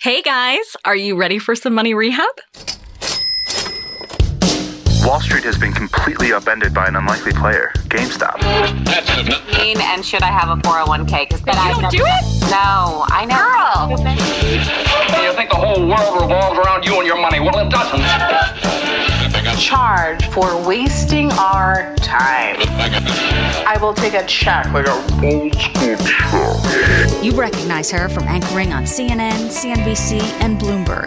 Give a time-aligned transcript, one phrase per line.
[0.00, 2.28] Hey guys, are you ready for some money rehab?
[5.02, 8.36] Wall Street has been completely upended by an unlikely player, GameStop.
[9.58, 11.28] Mean and should I have a 401k?
[11.28, 12.50] Because then You I don't do it?
[12.50, 13.88] No, I know.
[15.22, 17.40] You think the whole world revolves around you and your money?
[17.40, 18.00] Well, it doesn't.
[19.58, 22.56] charge for wasting our time.
[23.66, 24.66] I will take a check.
[24.72, 24.86] Like
[27.24, 31.06] You recognize her from anchoring on CNN, CNBC, and Bloomberg.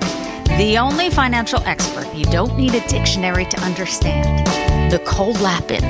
[0.58, 4.92] The only financial expert you don't need a dictionary to understand.
[4.92, 5.84] Nicole Lapin.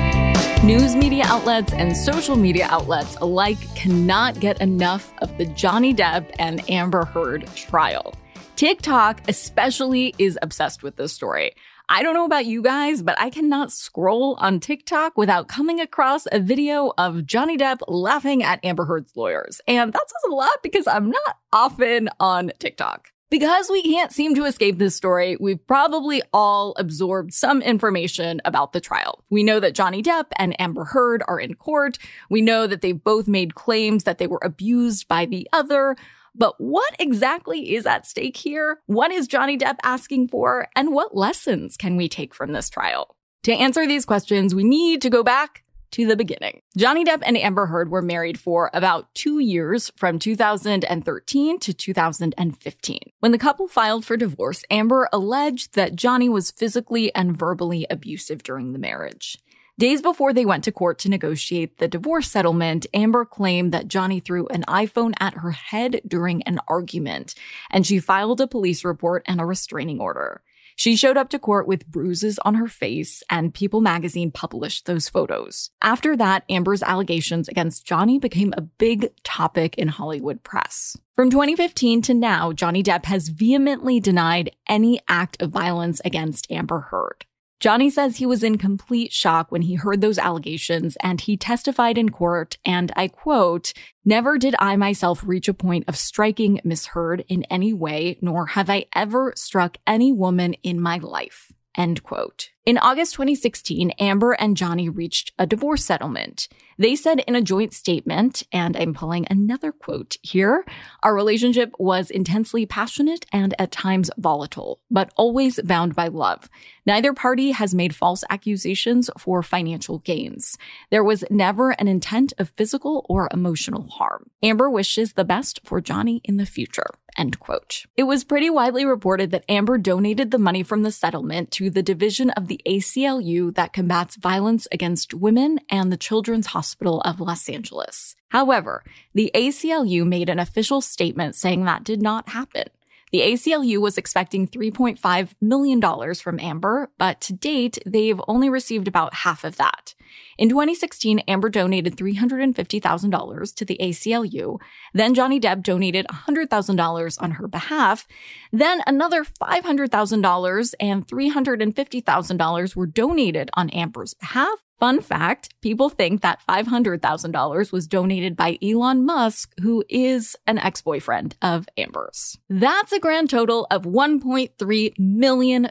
[0.62, 6.30] News media outlets and social media outlets alike cannot get enough of the Johnny Depp
[6.38, 8.14] and Amber Heard trial.
[8.56, 11.54] TikTok, especially, is obsessed with this story.
[11.90, 16.26] I don't know about you guys, but I cannot scroll on TikTok without coming across
[16.30, 19.62] a video of Johnny Depp laughing at Amber Heard's lawyers.
[19.66, 23.08] And that says a lot because I'm not often on TikTok.
[23.30, 28.74] Because we can't seem to escape this story, we've probably all absorbed some information about
[28.74, 29.24] the trial.
[29.30, 31.98] We know that Johnny Depp and Amber Heard are in court.
[32.28, 35.96] We know that they've both made claims that they were abused by the other.
[36.38, 38.78] But what exactly is at stake here?
[38.86, 40.68] What is Johnny Depp asking for?
[40.76, 43.16] And what lessons can we take from this trial?
[43.42, 46.60] To answer these questions, we need to go back to the beginning.
[46.76, 52.98] Johnny Depp and Amber Heard were married for about two years from 2013 to 2015.
[53.20, 58.42] When the couple filed for divorce, Amber alleged that Johnny was physically and verbally abusive
[58.42, 59.38] during the marriage.
[59.78, 64.18] Days before they went to court to negotiate the divorce settlement, Amber claimed that Johnny
[64.18, 67.36] threw an iPhone at her head during an argument,
[67.70, 70.42] and she filed a police report and a restraining order.
[70.74, 75.08] She showed up to court with bruises on her face, and People magazine published those
[75.08, 75.70] photos.
[75.80, 80.96] After that, Amber's allegations against Johnny became a big topic in Hollywood press.
[81.14, 86.80] From 2015 to now, Johnny Depp has vehemently denied any act of violence against Amber
[86.90, 87.26] Heard.
[87.60, 91.98] Johnny says he was in complete shock when he heard those allegations and he testified
[91.98, 93.72] in court and I quote,
[94.04, 98.46] never did I myself reach a point of striking Miss Heard in any way, nor
[98.46, 101.50] have I ever struck any woman in my life.
[101.78, 102.50] End quote.
[102.66, 106.48] In August 2016, Amber and Johnny reached a divorce settlement.
[106.76, 110.64] They said in a joint statement, and I'm pulling another quote here,
[111.02, 116.50] our relationship was intensely passionate and at times volatile, but always bound by love.
[116.84, 120.58] Neither party has made false accusations for financial gains.
[120.90, 124.30] There was never an intent of physical or emotional harm.
[124.42, 126.90] Amber wishes the best for Johnny in the future.
[127.18, 127.84] End quote.
[127.96, 131.82] It was pretty widely reported that Amber donated the money from the settlement to the
[131.82, 137.48] division of the ACLU that combats violence against women and the Children's Hospital of Los
[137.48, 138.14] Angeles.
[138.28, 138.84] However,
[139.14, 142.68] the ACLU made an official statement saying that did not happen.
[143.12, 149.14] The ACLU was expecting $3.5 million from Amber, but to date, they've only received about
[149.14, 149.94] half of that.
[150.36, 154.58] In 2016, Amber donated $350,000 to the ACLU.
[154.94, 158.06] Then Johnny Depp donated $100,000 on her behalf.
[158.52, 164.67] Then another $500,000 and $350,000 were donated on Amber's behalf.
[164.80, 170.82] Fun fact people think that $500,000 was donated by Elon Musk, who is an ex
[170.82, 172.38] boyfriend of Amber's.
[172.48, 175.68] That's a grand total of $1.3 million,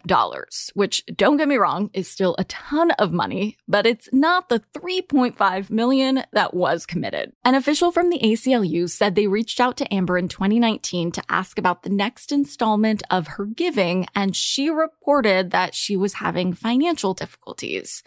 [0.74, 4.62] which, don't get me wrong, is still a ton of money, but it's not the
[4.74, 7.32] 3.5 million that was committed.
[7.46, 11.58] An official from the ACLU said they reached out to Amber in 2019 to ask
[11.58, 17.14] about the next installment of her giving, and she reported that she was having financial
[17.14, 18.04] difficulties.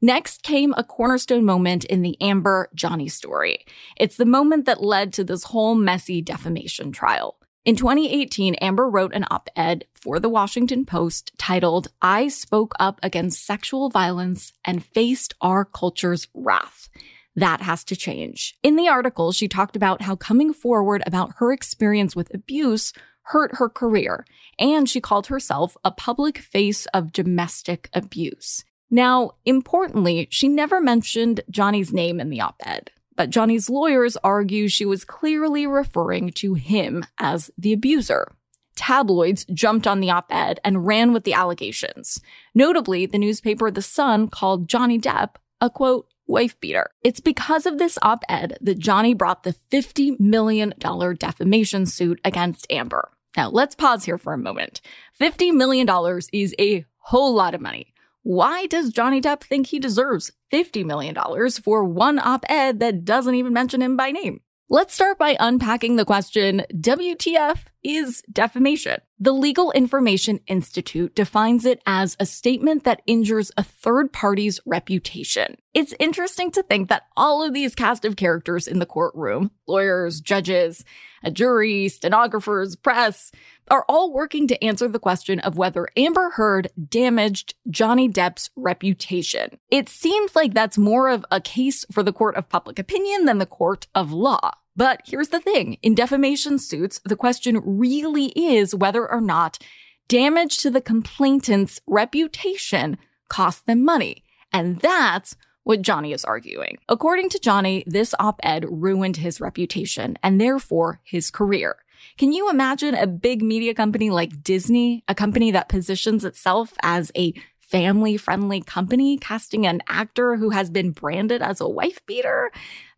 [0.00, 3.66] Next came a cornerstone moment in the Amber Johnny story.
[3.96, 7.36] It's the moment that led to this whole messy defamation trial.
[7.64, 13.00] In 2018, Amber wrote an op ed for the Washington Post titled, I Spoke Up
[13.02, 16.88] Against Sexual Violence and Faced Our Culture's Wrath.
[17.34, 18.56] That has to change.
[18.62, 22.92] In the article, she talked about how coming forward about her experience with abuse
[23.22, 24.24] hurt her career,
[24.60, 28.64] and she called herself a public face of domestic abuse.
[28.90, 34.68] Now, importantly, she never mentioned Johnny's name in the op ed, but Johnny's lawyers argue
[34.68, 38.32] she was clearly referring to him as the abuser.
[38.76, 42.20] tabloids jumped on the op ed and ran with the allegations.
[42.54, 46.90] Notably, the newspaper The Sun called Johnny Depp a quote, wife beater.
[47.02, 52.66] It's because of this op ed that Johnny brought the $50 million defamation suit against
[52.70, 53.10] Amber.
[53.36, 54.80] Now, let's pause here for a moment.
[55.20, 55.88] $50 million
[56.32, 57.92] is a whole lot of money.
[58.22, 61.16] Why does Johnny Depp think he deserves $50 million
[61.62, 64.40] for one op ed that doesn't even mention him by name?
[64.68, 69.00] Let's start by unpacking the question WTF is defamation?
[69.20, 75.56] The Legal Information Institute defines it as a statement that injures a third party's reputation.
[75.74, 80.20] It's interesting to think that all of these cast of characters in the courtroom, lawyers,
[80.20, 80.84] judges,
[81.22, 83.32] a jury, stenographers, press,
[83.70, 89.58] are all working to answer the question of whether Amber Heard damaged Johnny Depp's reputation.
[89.70, 93.38] It seems like that's more of a case for the court of public opinion than
[93.38, 94.52] the court of law.
[94.78, 95.76] But here's the thing.
[95.82, 99.58] In defamation suits, the question really is whether or not
[100.06, 102.96] damage to the complainant's reputation
[103.28, 104.22] costs them money.
[104.52, 105.34] And that's
[105.64, 106.78] what Johnny is arguing.
[106.88, 111.74] According to Johnny, this op-ed ruined his reputation and therefore his career.
[112.16, 117.10] Can you imagine a big media company like Disney, a company that positions itself as
[117.16, 122.52] a family friendly company, casting an actor who has been branded as a wife beater?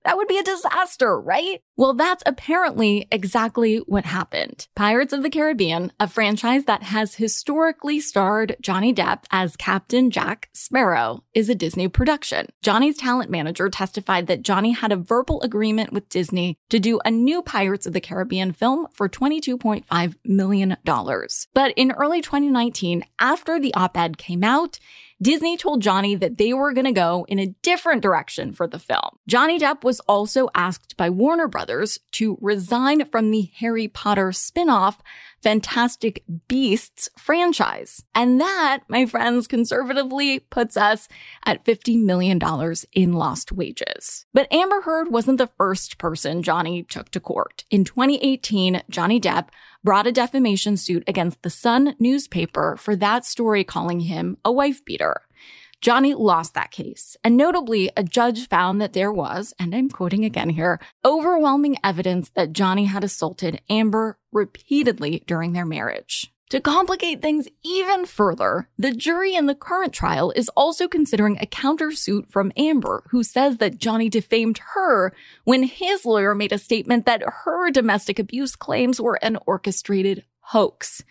[0.05, 1.61] That would be a disaster, right?
[1.77, 4.67] Well, that's apparently exactly what happened.
[4.75, 10.49] Pirates of the Caribbean, a franchise that has historically starred Johnny Depp as Captain Jack
[10.53, 12.47] Sparrow, is a Disney production.
[12.63, 17.11] Johnny's talent manager testified that Johnny had a verbal agreement with Disney to do a
[17.11, 20.77] new Pirates of the Caribbean film for $22.5 million.
[21.55, 24.79] But in early 2019, after the op-ed came out,
[25.23, 28.79] Disney told Johnny that they were going to go in a different direction for the
[28.79, 29.19] film.
[29.29, 35.03] Johnny Depp was also asked by Warner Brothers to resign from the Harry Potter spin-off
[35.43, 38.05] Fantastic Beasts franchise.
[38.15, 41.09] And that, my friends, conservatively puts us
[41.45, 42.39] at $50 million
[42.93, 44.27] in lost wages.
[44.35, 47.65] But Amber Heard wasn't the first person Johnny took to court.
[47.71, 49.49] In 2018, Johnny Depp
[49.83, 54.85] brought a defamation suit against the Sun newspaper for that story calling him a wife
[54.85, 55.23] beater.
[55.81, 57.17] Johnny lost that case.
[57.25, 62.31] And notably, a judge found that there was, and I'm quoting again here, overwhelming evidence
[62.31, 66.33] that Johnny had assaulted Amber repeatedly during their marriage.
[66.51, 71.47] To complicate things even further, the jury in the current trial is also considering a
[71.47, 77.07] countersuit from Amber, who says that Johnny defamed her when his lawyer made a statement
[77.07, 81.05] that her domestic abuse claims were an orchestrated hoax.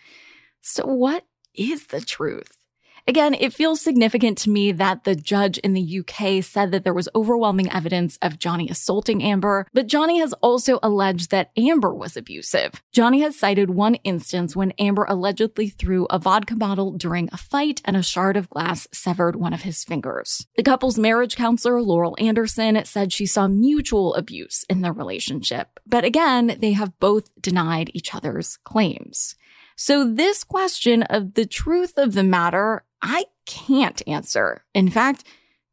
[0.60, 1.24] So what
[1.54, 2.58] is the truth?
[3.06, 6.94] Again, it feels significant to me that the judge in the UK said that there
[6.94, 12.16] was overwhelming evidence of Johnny assaulting Amber, but Johnny has also alleged that Amber was
[12.16, 12.82] abusive.
[12.92, 17.80] Johnny has cited one instance when Amber allegedly threw a vodka bottle during a fight
[17.84, 20.46] and a shard of glass severed one of his fingers.
[20.56, 26.04] The couple's marriage counselor, Laurel Anderson, said she saw mutual abuse in their relationship, but
[26.04, 29.36] again, they have both denied each other's claims.
[29.76, 34.64] So this question of the truth of the matter I can't answer.
[34.74, 35.24] In fact,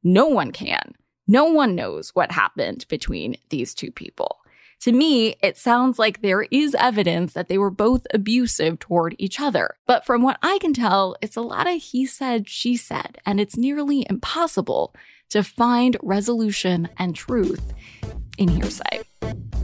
[0.03, 0.93] no one can.
[1.27, 4.39] No one knows what happened between these two people.
[4.81, 9.39] To me, it sounds like there is evidence that they were both abusive toward each
[9.39, 9.75] other.
[9.87, 13.39] But from what I can tell, it's a lot of he said, she said, and
[13.39, 14.93] it's nearly impossible
[15.29, 17.73] to find resolution and truth
[18.37, 19.01] in hearsay.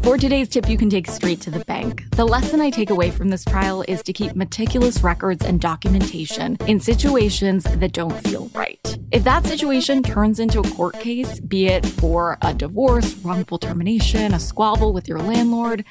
[0.03, 3.09] For today's tip you can take straight to the bank, the lesson I take away
[3.09, 8.49] from this trial is to keep meticulous records and documentation in situations that don't feel
[8.53, 8.97] right.
[9.11, 14.33] If that situation turns into a court case, be it for a divorce, wrongful termination,
[14.33, 15.85] a squabble with your landlord,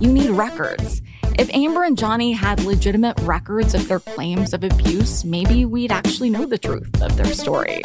[0.00, 1.02] you need records.
[1.38, 6.30] If Amber and Johnny had legitimate records of their claims of abuse, maybe we'd actually
[6.30, 7.82] know the truth of their story.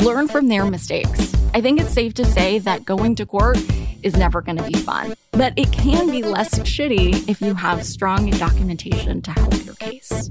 [0.00, 1.34] Learn from their mistakes.
[1.54, 3.56] I think it's safe to say that going to court
[4.04, 7.84] is never going to be fun, but it can be less shitty if you have
[7.84, 10.30] strong documentation to help your case.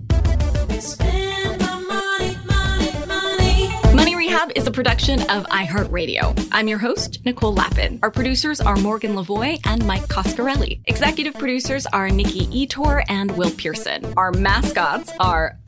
[3.94, 6.50] Money Rehab is a production of iHeartRadio.
[6.52, 8.00] I'm your host, Nicole Lapin.
[8.04, 10.82] Our producers are Morgan Lavoie and Mike Coscarelli.
[10.86, 14.14] Executive producers are Nikki Ettore and Will Pearson.
[14.18, 15.58] Our mascots are